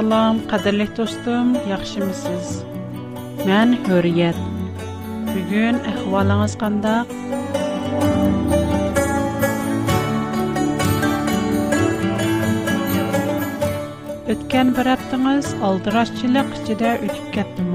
[0.00, 2.50] Assalamu qadirlik dostum, yaxşımısınız?
[3.48, 4.36] Mən Hürriyet.
[5.26, 7.08] Bu gün əhvalınız qandaq?
[14.32, 17.68] Ötken bir attınız, aldıraşçılık içinde ütüp kettim.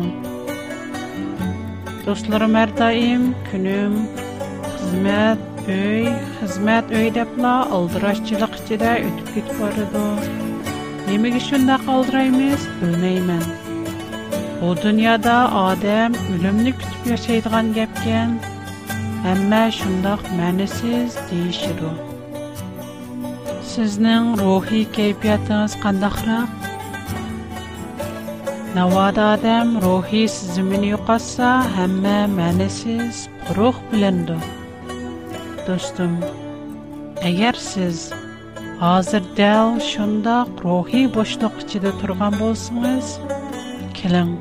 [2.05, 3.95] Dostlarım her daim, günüm,
[4.81, 6.03] hizmet, öy,
[6.41, 7.29] hizmet öy deyip
[11.09, 11.77] Nemek için de
[12.81, 13.43] bilmeymen.
[14.61, 18.29] Bu dünyada Adem ölümlü kütüb yaşaydıgan gepken,
[19.31, 21.91] ama şundak mənisiz deyişir o.
[23.63, 26.41] Sizin ruhi keyfiyatınız kandakra?
[28.75, 34.35] Navada Adem ruhi sizimini yukasa, ama mənisiz ruh bilindu.
[35.67, 36.17] Dostum,
[37.21, 38.11] eğer siz
[38.83, 43.11] Азыр дәл соңда рухи бос тоқ тұрған болсыңыз?
[43.95, 44.33] Кілің,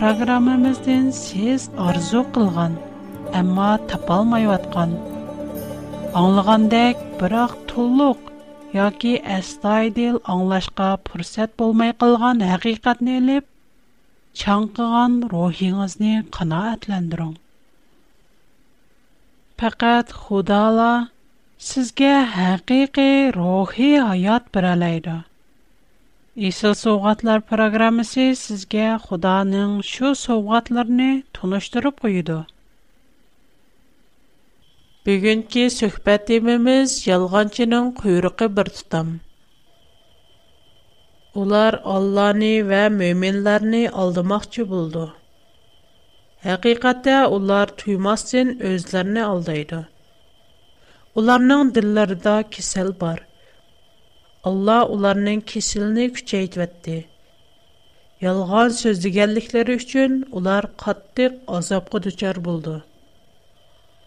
[0.00, 2.74] бағдарламамыздан сіз арзу қылған,
[3.40, 4.96] амма тапа алмай отқан,
[7.20, 8.18] бірақ толық,
[8.74, 10.90] яки әстой діл аңлашқа
[11.62, 13.46] болмай қылған хақиқатны алып,
[14.42, 17.36] чаңқыған руҳиңізді қына атландыруң.
[19.56, 20.92] Фақат Худала
[21.62, 25.12] sizge haqiqi ruhi hayat beraleydi.
[26.48, 32.40] Isil sovqatlar programmasi sizge xudanın şu sovqatlarını tunuşturup uyudu.
[35.06, 39.14] Bügünki söhbət imimiz yalğancının kuyruqı bir tutam.
[41.44, 45.06] Ular Allah'ını və müminlərini aldımaq çubuldu.
[46.48, 49.24] Həqiqətdə onlar tüyməsin özlərini
[51.14, 53.18] Onlarning dillarida kesel bar.
[54.44, 56.94] Allah onlarning kesilini kuchaytvetdi.
[58.20, 62.76] Yalğan söz deganliklari uchun ular qattiq azobga duchor bo'ldi.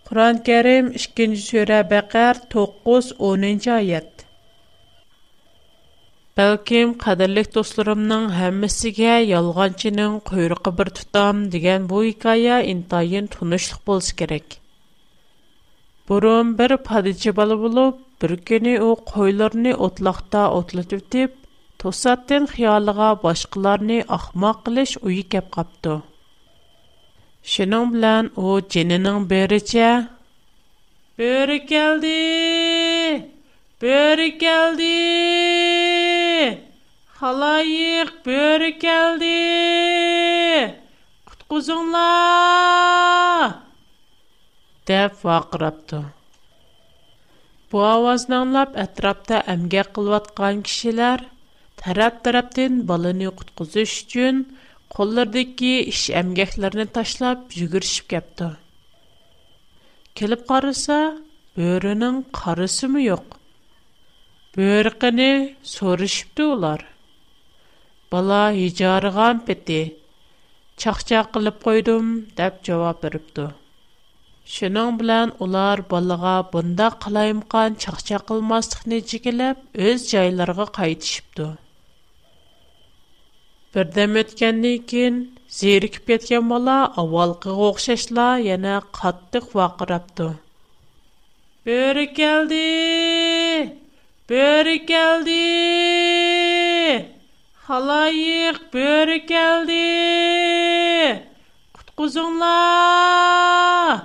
[0.07, 4.11] Qur'on Karim 2-sura Baqar 9-10 oyat.
[6.39, 14.59] Бәлкім қадірлік достарымның әммісіге ялғанчының құйрықы бір тұтам деген бұл хикая интайын тұнышлық болсы керек.
[16.09, 21.33] Бұрын бір падичи балы болып, бір күні о қойларыны отлақта отлатып
[21.83, 25.95] тосаттен қиялыға башқыларыны ақма қылыш ұйы кәп қапты.
[27.53, 28.45] Шының білән о
[28.75, 29.87] жененің беріче,
[31.21, 32.21] «Бөрі келді!
[33.81, 34.93] Бөрі келді!
[37.19, 39.37] Халайық, бөрі келді!
[41.33, 43.61] Құтқызыңлар!»
[44.87, 46.03] деп ваа қырапту.
[47.73, 51.23] Бу ауазнан лап әтрапта әмге қылваткан кишилар
[51.81, 54.43] тарап-тараптин балыни ұқыт-ғызышчын
[54.95, 58.51] қолырдайки іш әмгехларын ташлап жүгіршіп кепту.
[60.15, 60.99] Келіп қараса
[61.57, 63.25] бөрінің қарасы му йоқ?
[64.55, 65.31] Бөрігіні
[65.67, 66.85] соришіп ду олар.
[68.13, 69.81] Бала үйжарған петті.
[70.79, 72.61] Чақча қылып қойдум, деп
[74.53, 79.57] Шының білән олар балыға бұнда қылайымқан чақча қылмастық нечекеліп,
[79.91, 81.47] өз жайларғы қайтышыпты.
[83.73, 85.15] Бірдем өткенден кейін
[85.59, 90.27] зерікіп кеткен бала авалқы оқшашла яна қаттық вақырапты.
[91.65, 92.71] Бөрі келді!
[94.29, 95.45] Бөрі келді!
[97.65, 99.83] Халайық бөрі келді!
[101.81, 103.97] Құтқызыңлар!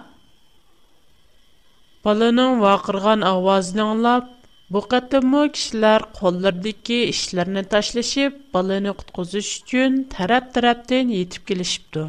[2.07, 4.29] بالىنىڭ ۋارقىرىغان ئاۋازىنى ئاڭلاپ
[4.75, 12.05] بۇ قېتىممۇ كىشىلەر قوللىرىدىكى ئىشلىرىنى تاشلىشىپ بالىنى قۇتقۇزۇش ئۈچۈن تەرەپ تەرەپتىن يېتىپ كېلىشىپتۇ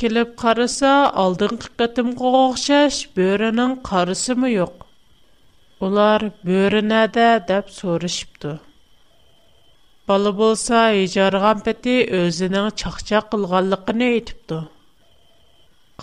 [0.00, 0.92] كېلىپ قارىسا
[1.22, 4.80] ئالدىنقى قېتىمقىغا ئوخشاش بۆرىنىڭ قارىسىمۇ يوق
[5.88, 8.54] ئۇلار بۆرە نەدە دەپ سورىشىپتۇ
[10.10, 14.60] بالا بولسا ھىجارغان پېتى ئۆزىنىڭ چاقچاق قىلغانلىقىنى ئېيتىپتۇ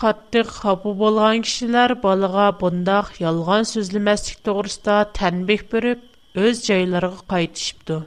[0.02, 7.98] قاتتىق خاپا بولغان كىشىلەر بالىغا بۇنداق يالغان سۆزلىمەسلىك توغرىسىدا تەنبىھ بېرىپ ئۆز جايلىرىغا قايتىشىپتۇ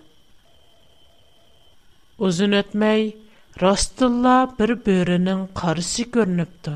[2.25, 3.07] ئۇزۇن ئۆتمەي
[3.65, 6.75] راستتىنلا بىر بۆرىنىڭ قارىسى كۆرۈنۈپتۇ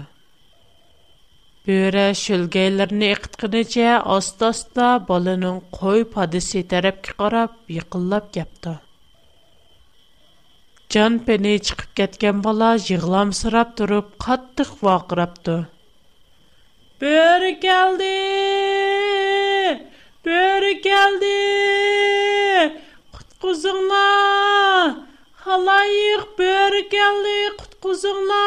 [1.68, 8.78] بۆرە شۆلگەيلىرىنى ئېقىتقىنىچە ئاستا ئاستا بالىنىڭ قوي پادىسى تەرەپكە قاراپ يېقىنلاپ كەپتۇ
[10.94, 15.58] җан пени чыгып кәткән бала ягылам сырап турып, каттык вакырапты.
[17.04, 18.16] Бер geldi!
[20.28, 22.82] Бер geldi!
[23.18, 24.06] Куткызыңна!
[25.58, 28.42] Аллаһ ир бер geldi куткызыңна!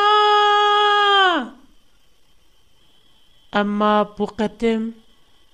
[3.63, 4.91] әмма бу кәтем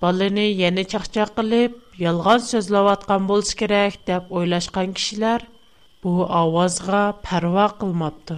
[0.06, 5.44] баланы яңа чачча кылып, ялгыз сөйләваткан булсын керек дип ойлашкан кишләр
[6.08, 8.34] У авазға парва қылмадды.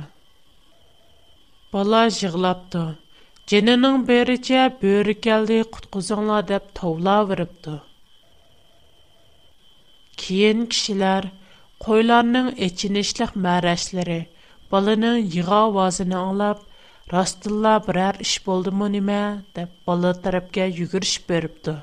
[1.75, 2.81] Бала жығлапды,
[3.53, 7.75] дженінің беріці бөрі келді қудкозонла деп тавла вырыпды.
[10.23, 11.29] Киен кишилар,
[11.87, 14.19] койларның еченешліх мәрәшлери,
[14.75, 16.65] балының йыга вазына аңлап,
[17.15, 19.23] растылла бірар іш болды му неме,
[19.61, 21.77] деп балы тарапке югірш бөріпды.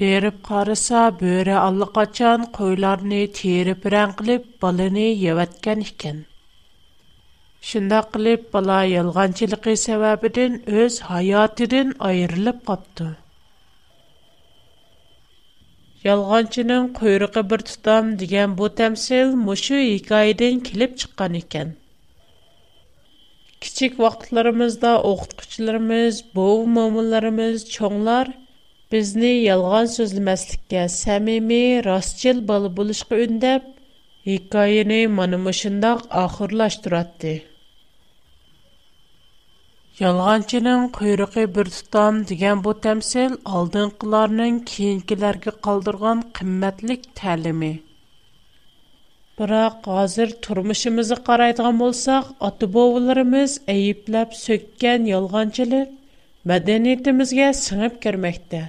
[0.00, 6.18] Berib qarasa, böre allaqachon qo'ylarni terib rang qilib, balani yevatgan ekan.
[7.68, 13.08] Shunda qilib bola yolg'onchiligi sababidan o'z hayotidan ayrilib qopti.
[16.10, 21.68] Yolg'onchining quyruqi bir tutam degan bu tamsil mushu hikoyadan kelib chiqqan ekan.
[23.64, 28.28] Kichik vaqtlarimizda o'qituvchilarimiz, bo'v mo'minlarimiz, cho'nglar–
[28.94, 33.64] бізній ялған сөзлімәсликкен сәмими, расчил балы булышқы үндәп,
[34.28, 35.90] хикаяни манымушында
[36.22, 37.32] ахырлаш дурадды.
[40.04, 47.72] Ялғанчының күйріғи бүртутам диген бу тәмсил алдын қыларының киынкіларги қалдырған қиммэтлик тәлімі.
[49.40, 55.82] Бірақ азир турмышымызы қарайдғам олсақ, атубоуыларымыз айыплап сөккен ялғанчылы
[56.46, 58.66] маденитімізге сыңып кермекті.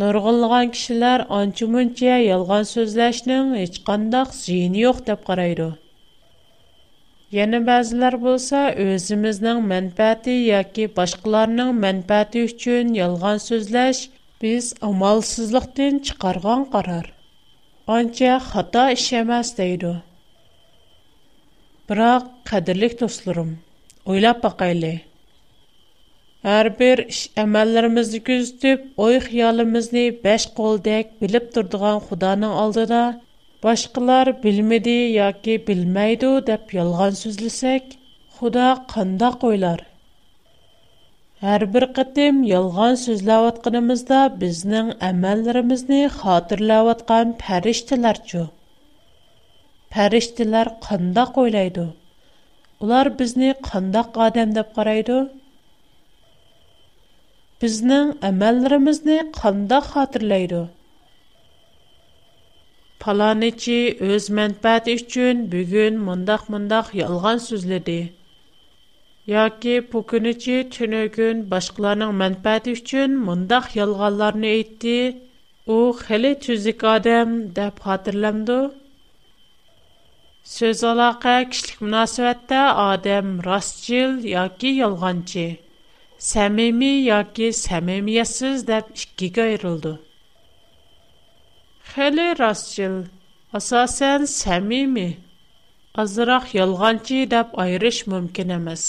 [0.00, 5.66] Нұрғылған кішілер аңчы мүнче елған сөзләшнің ечқандақ зейіні оқ деп қарайды.
[7.38, 14.00] Яны бәзілер болса, өзіміздің мәнпәті яки башқыларының мәнпәті үшчен елған сөзләш,
[14.44, 17.10] біз амалсызлықтен чықарған қарар.
[17.98, 19.92] Аңча хата ішемәс дейді.
[21.88, 23.56] Бірақ қадірлік тұслырым,
[24.08, 24.94] ойлап бақайлы.
[26.46, 27.00] Һәр бер
[27.40, 33.02] әмәлләребезне күзәтеп, ой хыялыбызны баш колдак билеп турдыган Худаның алдында
[33.66, 37.92] башкалар билмеди яки билмәйди дип ялган сүзлесәк,
[38.38, 39.84] Худа кында койлар.
[41.44, 48.42] Һәр бер кытым ялган сүзләп аткынымызда безнең әмәлләребезне хатırlап аткан фәриштәләрчү.
[49.94, 51.86] Фәриштәләр кында койлайды.
[52.82, 55.20] Улар безне кында адам дип карайды.
[57.62, 60.62] bizning amallarimizni qandoq xotirlaydi
[63.04, 63.76] palonichi
[64.08, 67.96] o'z manfaati uchun bugun mundoq mundoq yolg'on so'zladi
[69.34, 74.98] yoki pukunichi tuni kun boshqalarning manfaati uchun mundoq yolg'onlarni aytdi
[75.76, 77.28] u xili tuzuk odam
[77.60, 78.58] deb xotirlamdi
[80.56, 82.62] so'z aloqa kishilik munosabatda
[82.92, 85.46] odam rostchil yoki yolg'onchi
[86.30, 89.90] səmimi yoki səmimiyyətsiz deyə ikiyə ayrıldı.
[91.92, 92.92] Xeyli rastçıl,
[93.58, 95.06] əsasən səmimi,
[96.04, 98.84] azraq yalğancı deyə ayırış mümkün emas.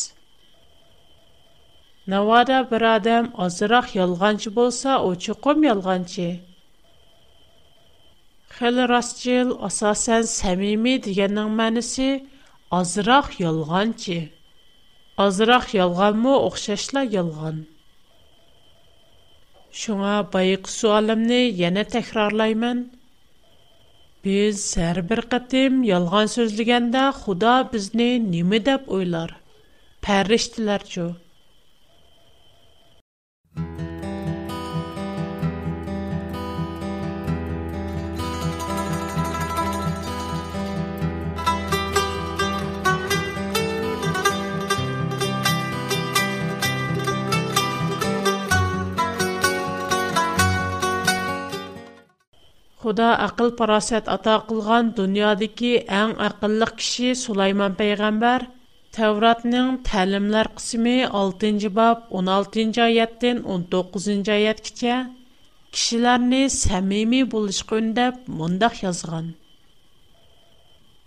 [2.13, 6.29] Navada bir adam azraq yalğancı bolsa, o çuqum yalğancı.
[8.53, 12.09] Xeyli rastçıl, əsasən səmimi deyənin mənası
[12.83, 14.21] azraq yalğancı.
[15.21, 17.57] Азырақ ялған му оқшашла ялған.
[19.81, 22.81] Шуңа байық суалымны яна тәкрарлаймын.
[24.25, 29.35] Біз сәр бір қатым ялған сөзлігенде худа бізні немі деп ойлар.
[30.07, 31.22] Пәріштілер жоқ.
[52.93, 55.69] خۇدا ئەقىل پاراسەت ئاتا قىلغان دۇنيادىكى
[55.99, 58.43] ئەڭ ئەقىللىق كىشى سۇلايمان پەيغەمبەر
[58.97, 64.97] تەۋراتنىڭ تەلىملەر قىسمى 6 باب 16 ئايەتتىن 19 ئايەتكىچە
[65.77, 69.33] كىشىلەرنى سەمىمىي بولۇشقا ئۈندەپ مۇنداق يازغان.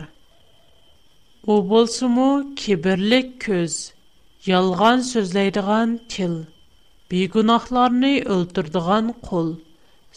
[1.48, 2.30] ئۇ بولسىمۇ
[2.66, 3.80] كىبىرلىك كۆز.
[4.50, 6.32] Ялған сөзләйдіған тіл,
[7.12, 9.50] бейгунахларны ئۆلتۈردىغان қол,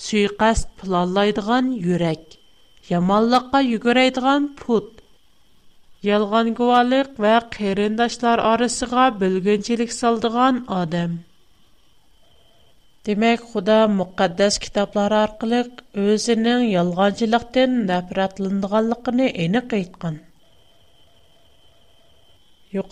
[0.04, 2.24] сүйқәс пылалайдыған юрек,
[2.90, 4.90] يامانلىققا югурайдыған пут,
[6.10, 11.14] Ялған гуалық вә қейрендашлар арысыға білгінчілік салдыған адам.
[13.10, 20.24] Демек, Худа мұқаддас китаплар арқылық өзінің ялғанчылықтен нәпіратлындығалықыны еніқ айтқан.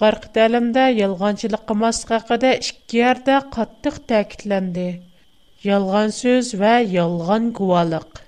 [0.02, 4.86] قارق تەلىمدە يالغانچىلى قىماس قەqەدە ئىككىەردە قاتتىق تەكىلەنى.
[5.66, 8.22] يالغان سۆز ۋە يالغان گواللىق.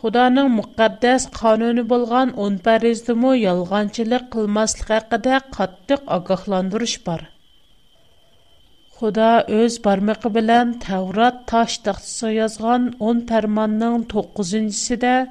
[0.00, 7.22] Худаның مۇققەددەس قانünü بولغان 10 بەزدىمۇ يالغانچىلى قىلماس خەقىدە قاتتىق ئاغخlandۇرش بار.
[9.00, 15.26] Xدا ئۆز بارمىقى بىلەن تەۋەت تاشتەسا يازغان 10 تەەرماننىڭ 9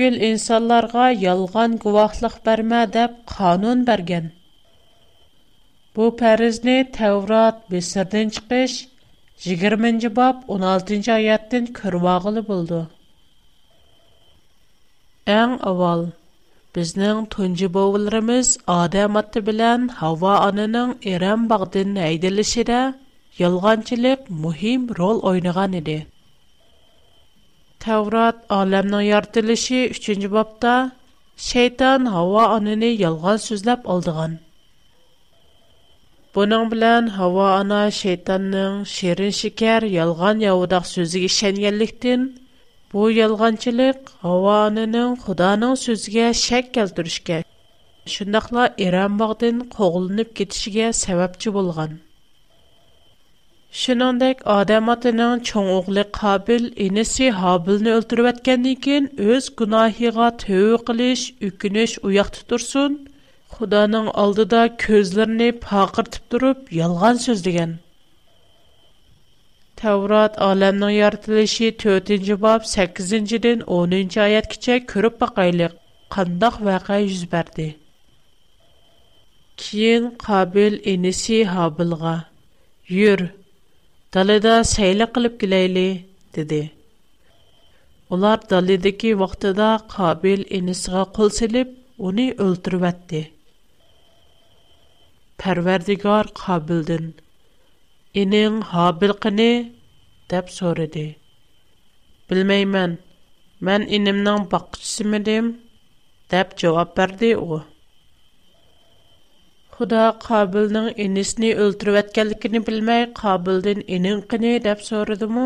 [0.00, 4.28] бүткіл инсаларга ялған күвақлық бәрмә деп қанун бәрген.
[5.96, 8.76] Бу пәрізіне тәурат бесірден чықыш,
[9.44, 12.78] 20-ci bab 16-cı ayətin kürvağılı buldu.
[15.38, 16.06] Ən aval,
[16.76, 22.80] biznin tuncu boğulurumuz Adem atı bilən Hava anının İrem bağdının əydilişi də
[23.42, 24.88] yılgancılık mühim
[27.84, 30.72] Таврат, аламның яртылышы 3-нче бапта
[31.44, 34.34] шайтан һава аныны ялган сүзләп алдыган.
[36.36, 42.28] Буның белән һава ана шайтанның шерин шикәр ялган яудак сүзеге ишенгәнлектән
[42.92, 47.40] бу ялганчылык һава анының Худаның сүзгә шәк кертүшкә,
[48.18, 52.00] шундыйлар Иран багдын когылынып кетишгә сәбәпче булган.
[53.80, 59.06] Шинондек Адам атының чоң оғлы Қабил инеси Хабилны өлтіріп әткенден кейін
[59.36, 62.98] өз гунахыға төу қылыш, үкініш уяқ тұтырсын.
[63.54, 67.44] Худаның алдыда көзлеріне пақыртып тұрып, ялған сөз
[69.80, 75.72] Таврат Аламның яртылышы 4-ci бап 8-ciден 10-ci аят кіче көріп бақайлық.
[76.12, 77.68] Қандақ вақа жүзбәрді.
[79.56, 81.40] Кейін Қабил инеси
[84.16, 85.82] Далада сәйлә кылып киләйле,
[86.36, 86.56] диде.
[88.16, 91.70] Улар далидәки вакытыда Кабил инисгә кул селеп,
[92.08, 93.20] уни өлтүрүп атты.
[95.42, 97.06] Парвардигар Кабилдин
[98.24, 99.46] "Инин Хабил кыны?"
[100.34, 101.06] дип сорады.
[102.32, 102.98] "Белмәймен.
[103.70, 105.54] Мен инимнең бакчысы мидем?"
[106.34, 107.62] дип җавап берде ул.
[109.80, 115.44] Худа Кабилның инесне өлтүрүп аткәнлекен белмәй, Кабылдан инең кыны дип сорадымы?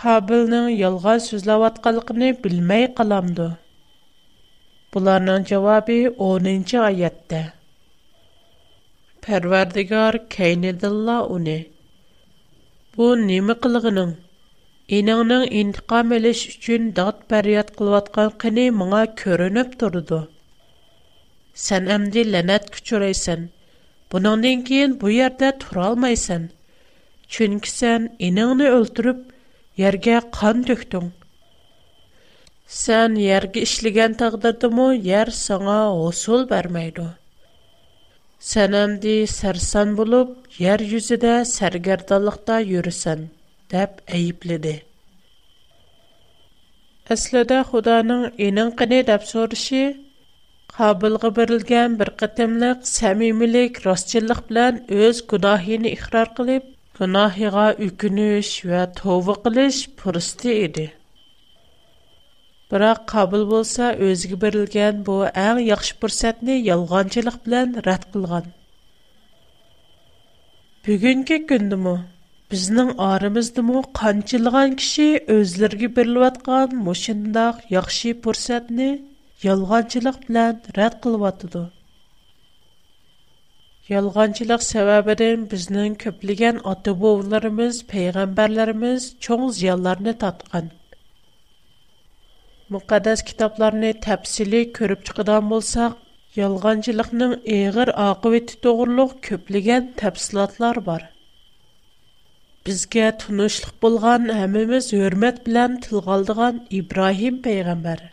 [0.00, 3.46] Кабилның ялган сүзләп аткәнлекен белмәй каламды.
[4.96, 7.44] Буларның җавабы 10нчы аятта.
[9.28, 11.56] Парвардигар Кейнедилла уни.
[12.96, 14.10] Бу неме кылыгының?
[14.98, 20.24] Инеңнең интиқам элеш өчен дат пәрият кылып аткан кыны моңа көрүнүп турды.
[21.64, 23.44] Сәнәм дийләнет күчүресен.
[24.14, 26.42] Буның ден киен бу ярдә тура алмыйсың.
[27.36, 29.22] Чөнки сән инеңне өлтүріп,
[29.82, 31.06] яргә кан төктң.
[32.80, 37.08] Сән яргә ислегән тагдырдымы, яр соңа госул бармайды.
[38.50, 40.36] Сәнәм ди серсән булып,
[40.66, 43.30] яр юзидә сәргәрдәнлекдә йөрисен,
[43.72, 44.76] дип әйипледе.
[47.16, 49.86] Асладә Худаның инең кыне дәфсүрше.
[50.76, 56.66] Қабылғы берілген бір қытымлик, сәмимилик, расчеліх білян өз кудахини ихрар қилип,
[56.98, 60.84] кунахига үкініш ва тувы қилиш пұрысты иди.
[62.68, 68.52] Бірақ, қабыл болса, өзгі берілген бұл әң яхш пұрсатни ялғанчеліх білян рат кулған.
[70.84, 71.96] Бүгінки күнді му,
[72.52, 75.08] бізнің арымізді му, қанчеліган кіши
[75.40, 78.12] өзлергі берілватған мушиндах яхши
[79.44, 81.60] yolg'onchilik bilan rad qilyotidi
[83.92, 90.70] yolg'onchilik sababidan bizning ko'plagan ota bovlarimiz payg'ambarlarimiz cho'ng ziyonlarni tatqan
[92.76, 95.94] muqaddas kitoblarni tafsili ko'rib chiqadigan bo'lsak
[96.40, 101.02] yolg'onchilikning eg'ir oqibati to'g'riliq ko'plagan tafsilotlar bor
[102.66, 108.08] bizga بولغان bo'lgan hammamiz hurmat bilan tilg'oldigan ibrohim payg'ambari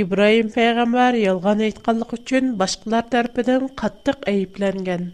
[0.00, 5.04] İbrahim Peygamber yalğan aytqanlıq üçün başqalar tərəfindən qatdıq ayıplanğan.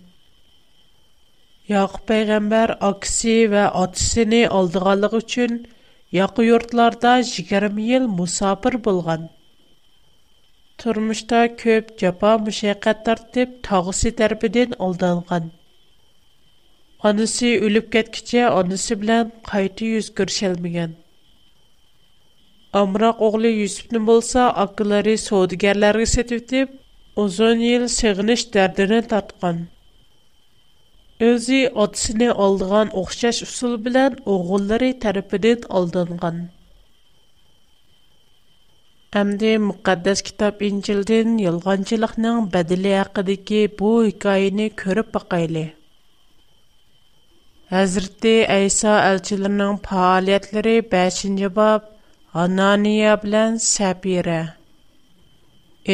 [1.72, 5.52] Yaqub Peygamber aksi ва atısını aldığanlıq üçün
[6.12, 7.12] yaqı юртларда
[7.52, 9.28] 20 ел musafir bolğan.
[10.78, 15.44] Turmuşda köp cəpa müşəqqət tərtib tağısı tərəfindən aldanğan.
[17.12, 19.84] Anısı ölüp getkice anısı bilen qaytı
[22.74, 26.70] Amraq oğlu Yusufni bolsa akıları soğudigerlerge setip
[27.16, 29.60] uzun yıl sığınış derdini tatkan.
[31.20, 36.48] Özü atisini aldıgan oxşaş usul bilen oğulları tarafidin aldangan.
[39.20, 45.64] Әмді мұқаддас кітап Инчилден ялғанчылықның бәділі ақыдеке бұл хикайыны көріп бақайлы.
[47.82, 51.91] Әзірті Әйса әлчілерінің пағалиятлері 5-ci bab
[52.40, 54.36] Анания белән Сәпирә.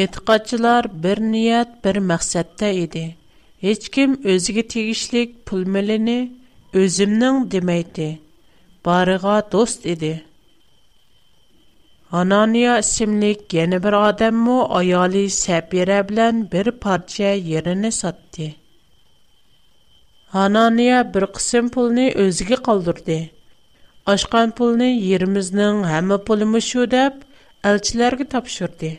[0.01, 3.01] Этқачылар бер ният, бер мәхсәттә иди.
[3.65, 6.15] Һеч ким өзгә тегишлек пул мәлене
[6.83, 8.07] өзимнең демәйде.
[8.87, 10.13] Барыга дост иди.
[12.21, 18.47] Анания исемлек яңа бер адам мо аялы Сәпирә белән бер парча йерен сатты.
[20.47, 23.19] Анания бер кысым пулны өзгә калдырды
[24.09, 27.17] ашқан пулны йермизнең һәммә пулымы шу дип
[27.71, 28.89] элчиләргә тапшырды.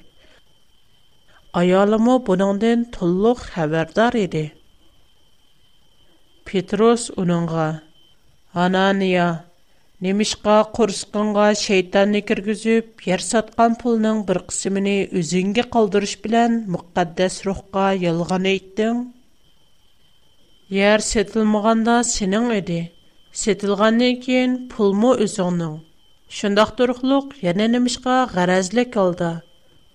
[1.60, 4.42] Аялымы буныңдан тулык хәбәрдар иде.
[6.50, 7.64] Петрос уныңга:
[8.66, 9.26] "Анания,
[10.08, 14.88] немишка курсқынга шайтанны киргизүп, йер саткан пулның бер кысымын
[15.22, 19.04] үзеңгә калдырыш белән мөхәддәс рухка ялган әйттең.
[20.82, 22.80] Йер сәтелмәгәндә синең иде.
[23.38, 25.74] Сетілғаннан кейін пул мо өзіңнің.
[26.38, 29.28] Шындақ тұрықлық, яны немішқа ғаразлік алды.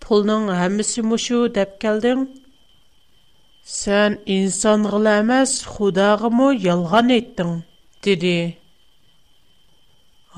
[0.06, 2.22] Пулның әмісі мұшу дәп кәлдің.
[3.74, 7.52] Сән инсан ғыл әмәс, худағы мұ ялған еттің,
[8.08, 8.36] деді.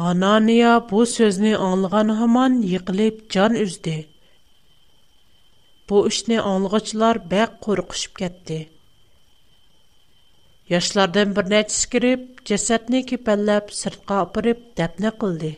[0.09, 3.97] Анания бұл сөзіне аңылған ғаман еқіліп жан үзді.
[5.87, 8.59] Бұл үшіне аңылғычылар бәк қорқышып кәтті.
[10.69, 15.51] Яшлардан бер нәтис кирип, җәсәтне кипәлләп сыртка апырып дәпне кылды.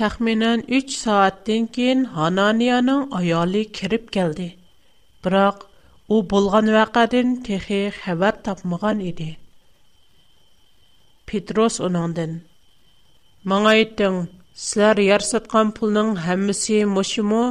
[0.00, 4.46] Тәхминән 3 сааттан кин Хананияның аялы кирип келди.
[5.22, 5.66] Бирок
[6.18, 9.28] у булган вакытын техи хәбәр тапмаган иде.
[11.28, 12.32] Петрос оныңдан
[13.54, 14.16] Маңа әйттең,
[14.64, 17.42] сілер яр сатқан пұлның хәмісі мұшымы?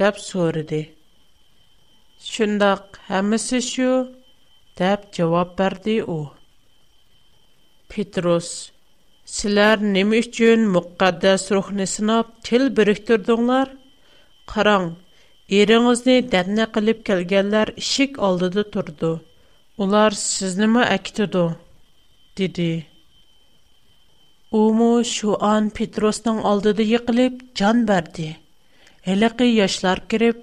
[0.00, 0.82] Дәп сөріде.
[2.26, 3.90] Шындақ, хәмісі шу,
[4.76, 6.16] Дәп, жавап берди у.
[7.92, 8.48] Петрос,
[9.34, 13.70] силар неме үчүн муккаддас рухны сынап тил бириктирдиңлар?
[14.52, 14.90] Караң,
[15.60, 19.10] эриңизни дәрне кылып келгенлер ишик алдыда турду.
[19.78, 21.46] Улар сизни ме акитиду?
[22.36, 22.68] диди.
[24.50, 28.28] Уму шуан Петросның Петрустың алдыда йыкылып жан берди.
[29.06, 30.36] Элеки яшлар кирип,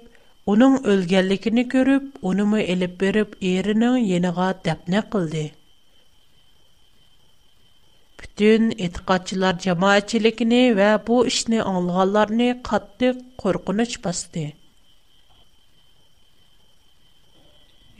[0.52, 5.44] Уның өлгәнлегене күріп, уни мәеләп берип, әренең яңага дәпне кылды.
[8.20, 14.42] Бүтән иттачлар җемаатчелегенә ва бу эшне алганларны катып, коркыныч басты.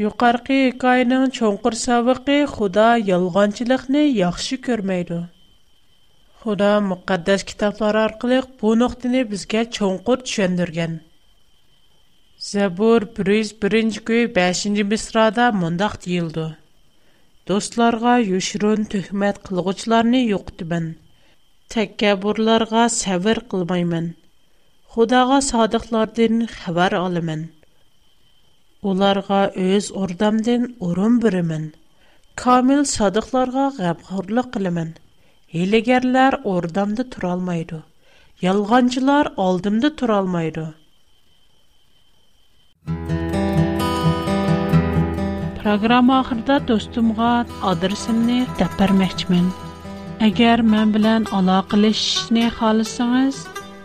[0.04, 5.22] Юкаркы Кайның чөңкүр сабыгы Худа ялгынчылыкны яхшы көрмәй дә.
[6.44, 11.00] Худа мөхәддәс китаплар аркылы буны дине безгә чөңкүр төшәндергән.
[12.44, 16.42] Зәбур 101-5 мисрада мондақ дейілді.
[17.50, 20.90] Достларға үшірін түхмет қылғычларыны юқты бін.
[21.74, 24.10] Тәккәбурларға сәвір қылмаймын.
[24.96, 27.46] Худаға садықлардың хабар алымын.
[28.92, 31.64] Оларға өз ордамдың орын бірімін.
[32.44, 34.92] Камил садықларға ғабқұрлық қылымын.
[35.64, 37.82] Елігерлер ордамды тұралмайды.
[38.52, 40.74] Ялғанчылар алдымды тұралмайды.
[45.64, 47.28] Программа ахырда достумга
[47.62, 49.52] адресимni deb
[50.26, 52.42] Агар мен билан bilan aloqalashishni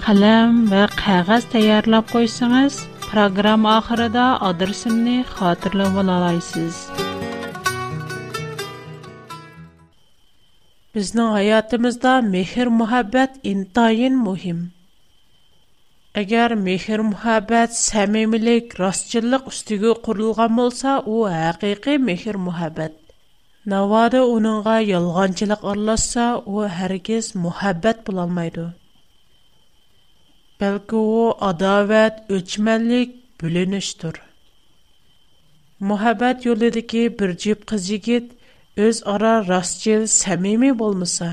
[0.06, 6.76] қалам ва va qog'oz tayyorlab программа programma oxirida adresimni xotirlab olasiz.
[10.94, 13.32] Bizning hayotimizda mehr-muhabbat
[14.28, 14.60] муҳим.
[16.18, 22.94] Əgər mehr-muhabbət, səmimilik, rastçılıq üstügə qurulğan bolsa, o həqiqi mehr-muhabbət.
[23.74, 26.24] Navada onunğa yalğancılıq aralashsa,
[26.56, 28.66] o hərgiz muhabbət bula olmaydı.
[30.60, 34.18] Bəlkə o adavət, öçmənlik, bölünüşdür.
[35.92, 38.34] Muhabbət yoludakı bir cib qız yigit
[38.88, 41.30] öz ara rastçıl, səmimi bolmasa,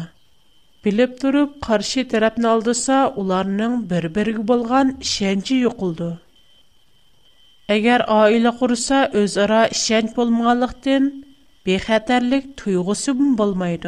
[0.87, 6.11] بیلپ دروب قارشی طرف نالد سا اولارنن بربرگ بلغان شنچی یکول دو.
[7.77, 8.57] اگر عائل өз
[9.37, 11.05] ара ارا شنچ بل مالختن
[11.65, 13.85] به خطر لک توی غصب بل میاد.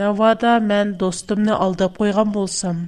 [0.00, 2.78] نوادا من دوستم نالد پیغام بوسام.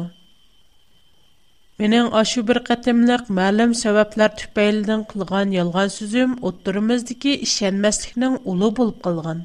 [1.81, 9.41] Менің ашу бір қатымлық мәлім сөвәплер түпәйілдің қылған елған сүзім отырымыздығы ішенмәсіхнің ұлы болып қылған.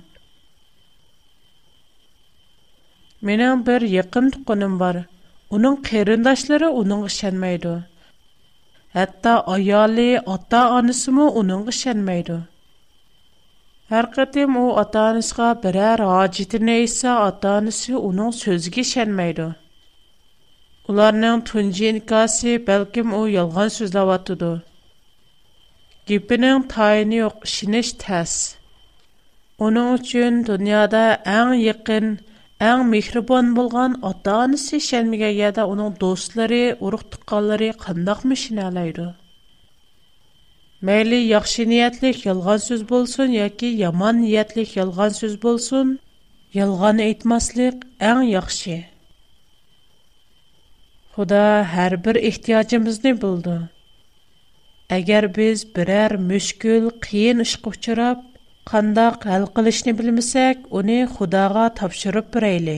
[3.30, 5.00] Менің бір еқін тұқыным бар.
[5.60, 7.74] Оның қиырындашылары оның ішенмейді.
[9.06, 12.42] Әтті аялы, ата анысымы оның ішенмейді.
[13.94, 19.44] Һәр кытым у атанысга берәр хаҗитне исә атанысы уның сөзге шәнмәйде.
[20.92, 24.48] Уларның тунҗин касы бәлкем у ялган сүзләп атыды.
[26.10, 28.34] Гипенең тайны юк, шинеш тәс.
[29.68, 31.04] Уның өчен дөньяда
[31.38, 32.10] иң якын,
[32.70, 38.26] иң мехрибан булган атанысы шәнмәгә яда уның дуслары, урук тукканлары кандак
[40.84, 45.92] Мәлі яхшы ниетле ялған сүз булсын, яки яман ниетле ялған сүз булсын.
[46.58, 48.76] Ялған әйтмәслек иң яхшы.
[51.16, 51.38] Худа
[51.70, 53.54] һәр бер ихтиҗебезне булды.
[54.98, 58.20] Әгәр без берәр мүшкіл, қиын иш күчүреп,
[58.68, 62.76] кандак һал кылышны белмәсәк, уни Худага тапшырып рәйле.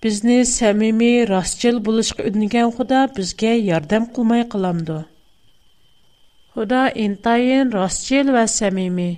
[0.00, 5.02] Безне сәмими, расчыл булышка үдінген Худа безгә ярдәм кумай каламды.
[6.54, 9.10] Худа интайын расчел ва самими.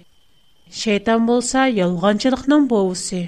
[0.79, 3.21] Шейтан болса, ялғанчылықның болысы.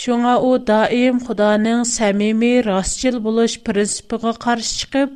[0.00, 5.14] Шуңа о даим Худаның самими расчел болыш принципіға қарсы чықып,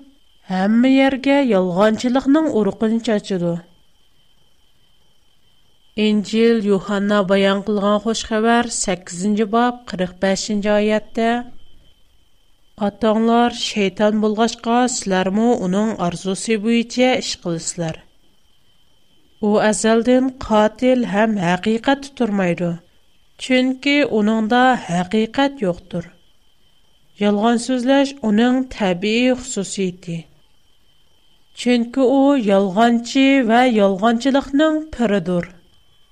[0.62, 3.56] әмі ерге ялғанчылықның ұрқын чачыды.
[6.06, 11.30] Инжил Юханна баян қылған хош хабар 8-нче бап 45-нче аятта
[12.84, 18.00] Атаңлар шейтан болғашқа, сілер му оның арзусы бүйте іш қылысылар.
[19.48, 22.68] О әзелден қатил әм әқиқат тұрмайды,
[23.46, 24.60] чүнкі оныңда
[24.98, 26.10] әқиқат йоқтыр.
[27.24, 30.18] Ялған сөзләш оның тәбиі құсусиеті.
[31.62, 35.48] Чүнкі о ялғанчы вә ялғанчылықның пірідір,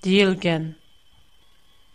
[0.09, 0.66] дейілген.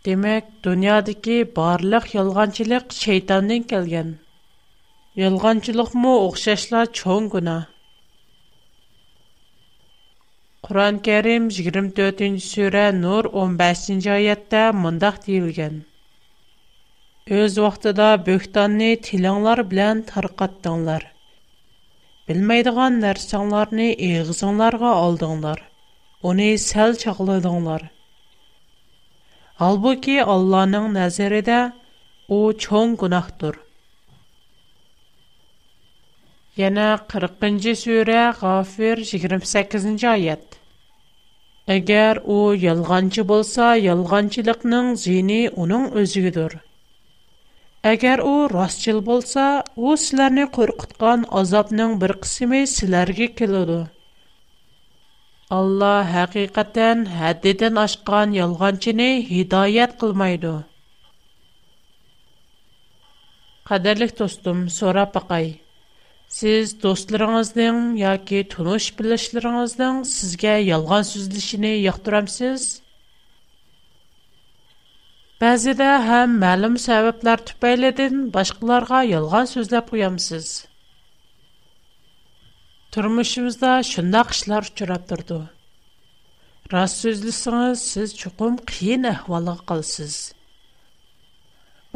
[0.09, 4.17] Демек, дүниадыки барлық ялғанчылық шайтанның келген.
[5.17, 7.61] yolg'onchilikmi o'xshashla cho'ng gunoh
[10.67, 15.79] qur'oni karim yigirma to'rtinchi sura nur o'n beshinchi oyatda mundoq deyilgan
[17.39, 21.05] o'z vaqtida bo'htonni tilinglar bilan tarqatdinglar
[22.29, 25.63] bilmaydigan narsanglarni eg'izinglarga oldinglar
[26.33, 27.87] uni sal chaqladinglar
[29.63, 31.59] holbuki allohning nazarida
[32.37, 33.59] u cho'ng gunohdir
[36.59, 40.55] Яна 40-нчы сүре Гафир 28-нчы аят.
[41.73, 46.55] Эгер ул ялганчы булса, ялганчылыкның җине уның үзигедер.
[47.91, 49.45] Эгер ул расчыл булса,
[49.77, 53.79] ул силәрне куркыткан азапның бер кысымы силәргә киләды.
[55.59, 60.57] Алла һәқиқатан хәддәдән ашкан ялганчыны һидоят кылмыйды.
[63.69, 65.49] Кәдерлек тустым, сорап бакай.
[66.29, 72.65] Сез достларыңыздың яки тунуш билишларыңыздың сезгә ялган сүзлешене яктырамсыз?
[75.41, 80.51] Бәзіде һәм мәлім сәбәпләр түпәйледен башқаларға ялған сөзләп қоямсыз.
[82.93, 85.39] Тұрмышымызда шында қышлар ұшырап тұрды.
[86.75, 90.15] Рас сөзлісіңіз, сіз чүкім қиын әхвалығы қалсыз.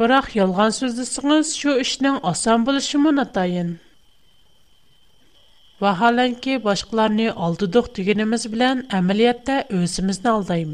[0.00, 3.76] Бірақ ялған сөзлісіңіз шу үшінің асан бұлышымын атайын.
[5.98, 10.72] ھاەنكى باشقىلارنى ئالىدۇق تۈگىنىمimiz بىلەن ئەمەلىيەتتە ئۆسىىزنى алدەيم.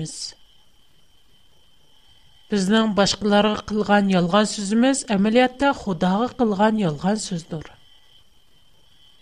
[2.50, 7.66] بىزنىڭ باشقىلارغا قىلغان يالغان سزümüzمىز ئەمىيەتتە xداغا قىلغان يالغان سۆزdürر.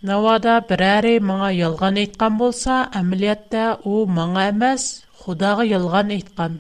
[0.09, 4.85] ناوادا بىرəرى ماڭا يالغان ئېيتقان بولسا ئەمىلىيەتتە ئۇ ماڭا ئەمەس
[5.25, 6.57] خداغا يылغان يتقان.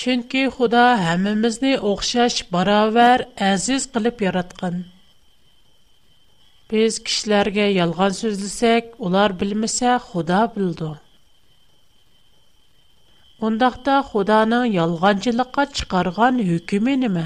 [0.00, 2.62] چنكى خۇدا ھەمىمىزنى ئوخشاش با
[2.98, 4.16] vەر ئەزىىز قىلىپ
[6.70, 10.92] Без кишләргә ялган сүз дисек, олар белмәсә, Худа белдер.
[13.40, 17.24] Бундакта Худаны ялганҗылыкка чыгарган hükүми неме?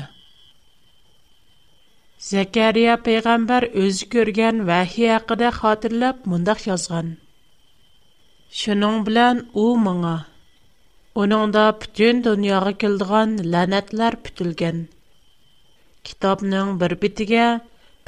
[2.31, 7.13] Закария пәйгамбер үз күргән вахий хакыда хатырлап бундак язган.
[8.61, 10.15] Шунң белән у мәңә.
[11.21, 14.87] Уныңда бүтән дөнья үкілгән, ланатлар пүтілген.
[16.09, 17.47] Китапның бер бетиге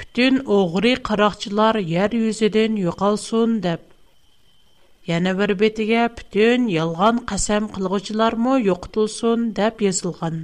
[0.00, 3.80] Бүтөн оğры қарақчылар яр юзиден югалсун деп.
[5.10, 10.36] Яна бер бетге бүтөн ялған қасам қылғучлармы юқтылсун деп язылған.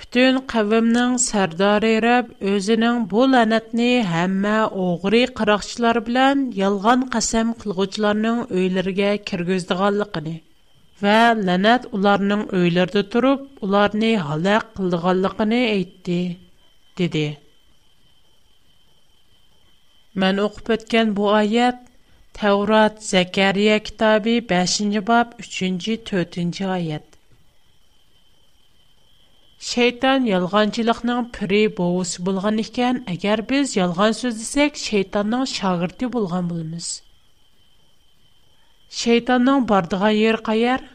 [0.00, 9.14] Бүтөн қавмның сәрдары ераб өзінің бұл ланатны һәммә оğры қарақчылар билан ялған қасам қылғучларның үйлеріге
[9.30, 10.36] кіргездіғанлығыны
[11.04, 15.60] ва ланат оларның үйлерінде тұрып, оларны халақ қылдығанлығыны
[17.00, 17.26] dedi.
[20.20, 21.80] Мен оқып отқан бұл аят
[22.34, 27.06] Таврот Закария кітабы 5-ші бап 3-ші 4-ші аят.
[29.70, 36.88] Шейтан жалғаншылықтың пре босы болған екен, әгер біз ялған сөз десек, шайтанның шағырты болған болымыз.
[39.02, 40.86] Шайтанның бардыға ер қайар,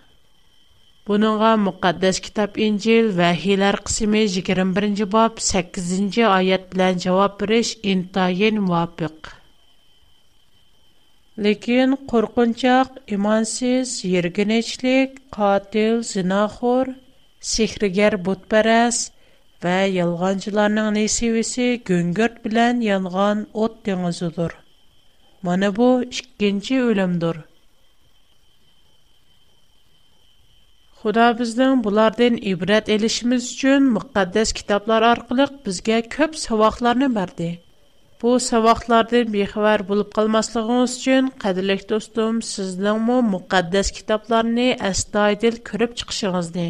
[1.09, 9.29] Бұныңға мұқаддас кітап Инжел Вахилар қысымы 21-ci бап 8-ci аят білән жауап біріш интайын муапиқ.
[11.37, 16.95] Лекен қорқынчақ, имансыз, ергенечлік, қатил, зинахор,
[17.53, 19.03] сихригер бұтпарас
[19.61, 24.57] вә елғанчыларның несевесі гүнгірт білән янған от деңізудыр.
[25.45, 27.43] Мәні бұ 2-ci
[31.05, 37.49] Худа безнең булардан ибрат элишimiz өчен мөхәддәс китаплар аркылы безгә көп савакларны берде.
[38.23, 46.67] Bu savaqlardan bexabar bo'lib qalmasliginiz uchun qadrli do'stim, sizningmi muqaddas kitoblarni astoydil ko'rib chiqishingizni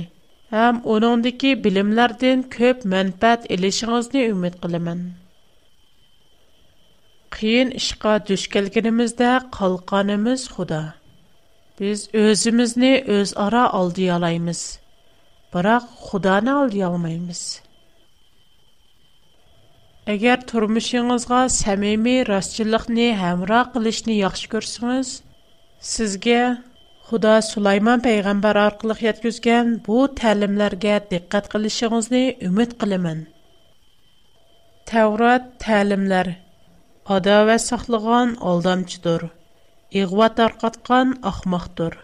[0.57, 4.99] ham uningdagi bilimlardan ko'p manfaat olishingizni umid qilaman.
[7.39, 10.83] Qiyin ishqa duch kelganimizda qalqonimiz Xudo.
[11.79, 14.79] Biz özümüzni özara aldayalaymiz.
[15.55, 17.41] Biroq Xudoni aldayolmaymiz.
[20.13, 25.09] Agar turmushingizga samimiy rostchilikni hamroh qilishni yaxshi ko'rsangiz,
[25.93, 26.37] sizga
[27.09, 33.19] Xudo Sulaymon payg'ambar orqali yetkazgan bu ta'limlarga diqqat qilishingizni umid qilaman.
[34.93, 36.27] Tavrat ta'limlar
[37.19, 39.21] adovat saqlagan aldamchidir.
[39.99, 41.95] ئىغۋا تارقاتقان ئەخمەقتۇر.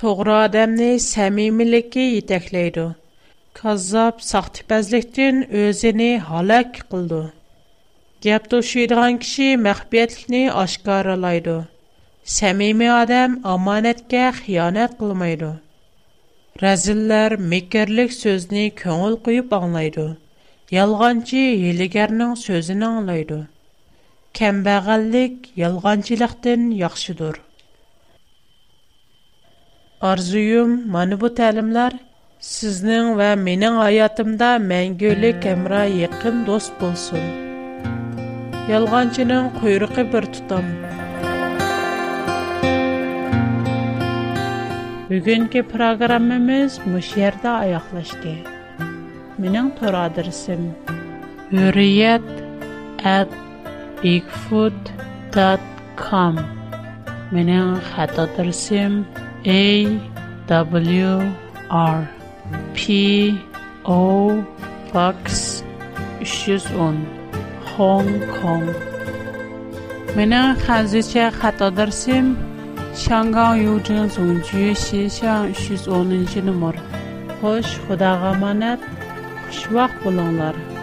[0.00, 2.84] توغرا ئادەمنى سەمىمىيلىكى يېتەكلەيدۇ.
[3.60, 7.20] كاززاپ ساختىپەزلىكتىن ئۆزىنى ھالاك قىلىدۇ.
[8.28, 11.56] گەپ توشۇيدىغان كىشى مەخپىيەتلىكنى ئاشكارىلايدۇ.
[12.36, 15.52] سەمىمىي ئادەم ئامانەتكە خىيانەت قىلمايدۇ.
[16.64, 20.06] رەزىللەر مىكىرلىك سۆزنى كۆڭۈل قويۇپ ئاڭلايدۇ.
[20.78, 23.42] يالغانچى ھىيلىگەرنىڭ سۆزىنى ئاڭلايدۇ.
[24.34, 27.36] Кембәгәллик ялғанчылыктан яхшыдыр.
[30.10, 31.94] Арзуым мәне бу тәлимләр
[32.48, 37.30] сезнең ва менәң хаятымда мәңгәле кемра якын дус булсын.
[38.72, 40.66] Ялғанчының куйрыгы бер тутам.
[45.12, 48.34] Бүгенке программам без мәшһердә аяклашты.
[49.38, 50.68] Минең торадырсын.
[51.54, 52.30] Хүрият
[54.04, 56.34] bigfoot.com
[57.36, 58.92] менен хата тырсым
[59.48, 59.50] a
[60.48, 60.50] w
[61.72, 61.96] r
[62.76, 62.80] p
[63.84, 63.96] o
[64.92, 65.16] box
[66.20, 66.96] 310
[67.72, 68.64] hong kong
[70.16, 72.24] менен хазыча хата тырсым
[73.02, 76.74] 香港邮政总局西巷310 номер.
[77.40, 78.80] Хош, Худага аманат.
[79.50, 80.73] Xushvaqt bo'linglar